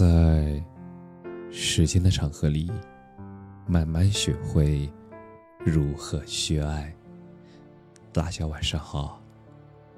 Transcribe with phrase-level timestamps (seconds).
[0.00, 0.64] 在
[1.50, 2.72] 时间的长河里，
[3.66, 4.90] 慢慢学会
[5.58, 6.90] 如何去爱。
[8.10, 9.22] 大家晚上好，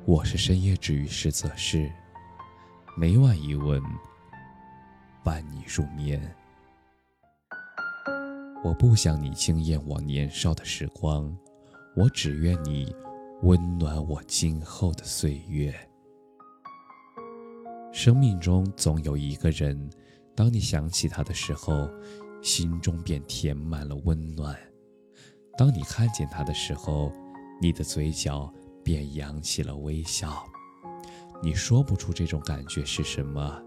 [0.04, 1.88] 我是深夜治愈师泽是，
[2.96, 3.80] 每晚一问，
[5.22, 6.20] 伴你入眠。
[8.64, 11.32] 我不想你惊艳我年少的时光，
[11.94, 12.92] 我只愿你
[13.42, 15.72] 温暖我今后的岁月。
[17.92, 19.78] 生命中总有一个人，
[20.34, 21.88] 当你想起他的时候，
[22.40, 24.56] 心中便填满了温暖；
[25.58, 27.12] 当你看见他的时候，
[27.60, 28.50] 你的嘴角
[28.82, 30.42] 便扬起了微笑。
[31.42, 33.62] 你说不出这种感觉是什么，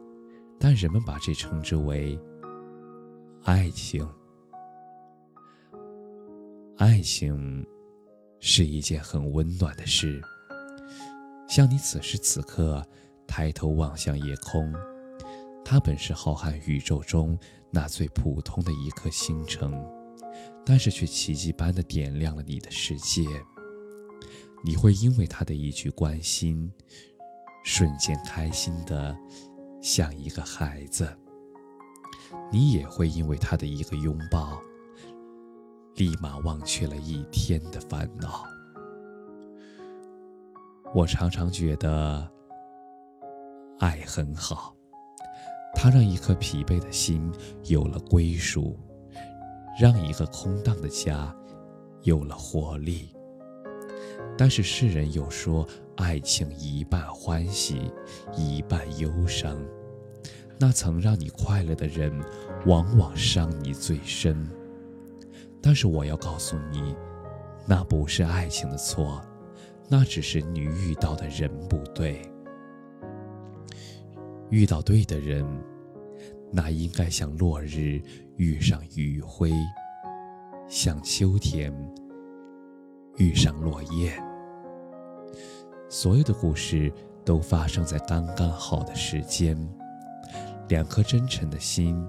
[0.60, 2.20] 但人们把这称之为
[3.44, 4.10] 爱情。
[6.78, 7.64] 爱情
[8.40, 10.20] 是一件很温暖的事，
[11.48, 12.84] 像你此时此刻。
[13.28, 14.74] 抬头望向夜空，
[15.64, 17.38] 它本是浩瀚宇宙中
[17.72, 19.72] 那最普通的一颗星辰，
[20.66, 23.24] 但是却奇迹般的点亮了你的世界。
[24.64, 26.72] 你会因为他的一句关心，
[27.64, 29.16] 瞬间开心的
[29.82, 31.06] 像一个孩子；
[32.52, 34.60] 你也会因为他的一个拥抱，
[35.96, 38.46] 立马忘却了一天的烦恼。
[40.94, 42.35] 我常常觉得。
[43.80, 44.74] 爱很好，
[45.76, 47.32] 它让一颗疲惫的心
[47.66, 48.78] 有了归属，
[49.80, 51.36] 让一个空荡的家
[52.04, 53.14] 有了活力。
[54.38, 57.92] 但是世人又说，爱情一半欢喜，
[58.36, 59.58] 一半忧伤。
[60.58, 62.18] 那曾让你快乐的人，
[62.66, 64.50] 往往伤你最深。
[65.62, 66.96] 但是我要告诉你，
[67.68, 69.22] 那不是爱情的错，
[69.90, 72.22] 那只是你遇到的人不对。
[74.50, 75.46] 遇到对的人，
[76.52, 78.02] 那应该像落日
[78.38, 79.52] 遇上余晖，
[80.68, 81.74] 像秋天
[83.18, 84.14] 遇上落叶。
[85.90, 86.92] 所有的故事
[87.24, 89.58] 都发生在刚刚好的时间，
[90.68, 92.08] 两颗真诚的心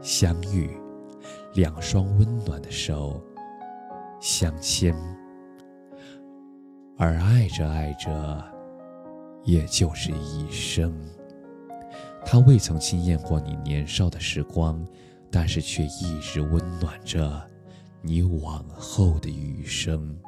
[0.00, 0.70] 相遇，
[1.54, 3.22] 两双温暖的手
[4.20, 4.94] 相牵，
[6.96, 8.44] 而爱着爱着，
[9.44, 10.92] 也就是一生。
[12.32, 14.82] 他未曾惊艳过你年少的时光，
[15.30, 17.46] 但是却一直温暖着
[18.00, 20.18] 你往后的余生。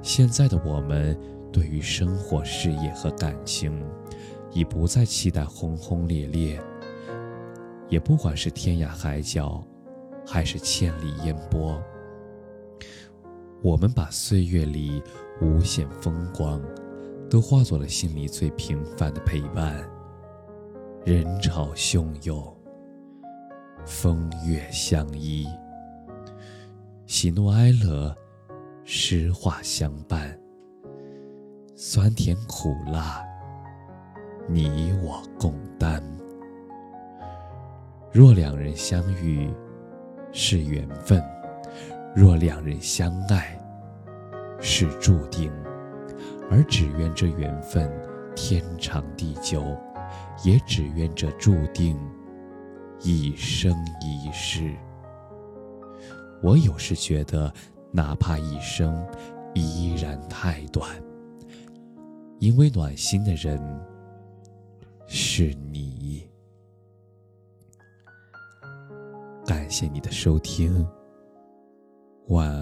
[0.00, 1.14] 现在的我们，
[1.52, 3.78] 对于生活、事业和感情，
[4.52, 6.58] 已不再期待轰轰烈烈，
[7.90, 9.62] 也不管是天涯海角，
[10.26, 11.78] 还是千里烟波，
[13.62, 15.02] 我们把岁月里
[15.42, 16.58] 无限风光，
[17.28, 19.86] 都化作了心里最平凡的陪伴。
[21.04, 22.56] 人潮汹涌，
[23.84, 25.48] 风月相依，
[27.06, 28.16] 喜怒哀乐，
[28.84, 30.38] 诗画相伴，
[31.74, 33.20] 酸甜苦辣，
[34.48, 36.00] 你我共担。
[38.12, 39.52] 若两人相遇
[40.30, 41.20] 是缘分，
[42.14, 43.58] 若两人相爱
[44.60, 45.52] 是注定，
[46.48, 47.90] 而只愿这缘分
[48.36, 49.76] 天长地久。
[50.44, 51.98] 也只愿这注定
[53.00, 54.74] 一生一世。
[56.42, 57.52] 我有时觉得，
[57.92, 59.06] 哪怕一生
[59.54, 60.90] 依然太短，
[62.38, 63.60] 因为暖心的人
[65.06, 66.28] 是你。
[69.44, 70.86] 感谢你的收听，
[72.28, 72.61] 晚安。